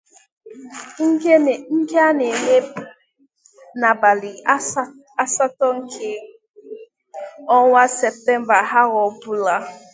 [1.07, 1.31] nke
[2.07, 2.57] a na-eme
[3.79, 4.31] n'abalị
[5.23, 6.09] asatọ nke
[7.57, 9.55] ọnwa septemba ahọ ọbụla.